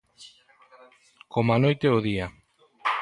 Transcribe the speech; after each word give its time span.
Coma 1.31 1.53
a 1.57 1.61
noite 1.63 1.85
e 1.87 1.93
o 1.97 2.03
día! 2.07 2.27